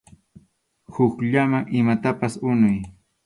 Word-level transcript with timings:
Hukllaman 0.95 1.63
imatapas 1.81 2.33
huñuy. 2.45 2.77